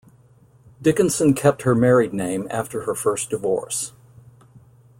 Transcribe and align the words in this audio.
Dickinson 0.81 1.35
kept 1.35 1.61
her 1.61 1.75
married 1.75 2.11
name 2.11 2.47
after 2.49 2.85
her 2.85 2.95
first 2.95 3.29
divorce. 3.29 3.93